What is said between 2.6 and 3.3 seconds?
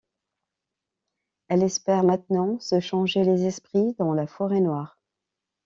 changer